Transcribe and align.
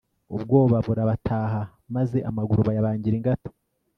ubwoba 0.35 0.77
burabataha, 0.87 1.61
maze 1.95 2.17
amaguru 2.29 2.59
bayabangira 2.67 3.15
ingata 3.19 3.49